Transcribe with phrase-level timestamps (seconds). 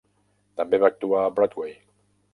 [0.61, 1.77] També va actuar a Broadway.